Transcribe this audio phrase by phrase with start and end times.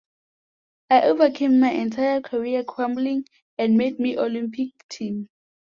[0.89, 3.25] I overcame my entire career crumbling
[3.59, 5.29] and made the Olympic Team.